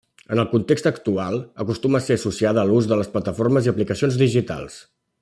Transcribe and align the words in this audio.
En 0.35 0.39
el 0.43 0.47
context 0.53 0.87
actual 0.91 1.37
acostuma 1.65 1.99
a 2.01 2.03
estar 2.03 2.17
associada 2.21 2.63
a 2.63 2.69
l'ús 2.71 2.91
de 2.93 3.01
plataformes 3.19 3.69
i 3.69 3.73
aplicacions 3.75 4.19
digitals. 4.27 4.85